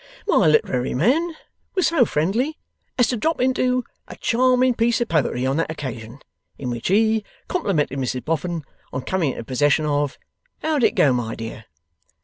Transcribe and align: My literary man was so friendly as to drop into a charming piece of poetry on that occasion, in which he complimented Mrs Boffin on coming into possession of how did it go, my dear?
My 0.27 0.47
literary 0.47 0.95
man 0.95 1.35
was 1.75 1.85
so 1.85 2.05
friendly 2.05 2.57
as 2.97 3.05
to 3.09 3.17
drop 3.17 3.39
into 3.39 3.83
a 4.07 4.15
charming 4.15 4.73
piece 4.73 4.99
of 4.99 5.07
poetry 5.09 5.45
on 5.45 5.57
that 5.57 5.69
occasion, 5.69 6.21
in 6.57 6.71
which 6.71 6.87
he 6.87 7.23
complimented 7.47 7.99
Mrs 7.99 8.25
Boffin 8.25 8.63
on 8.91 9.03
coming 9.03 9.29
into 9.33 9.43
possession 9.43 9.85
of 9.85 10.17
how 10.63 10.79
did 10.79 10.87
it 10.87 10.95
go, 10.95 11.13
my 11.13 11.35
dear? 11.35 11.65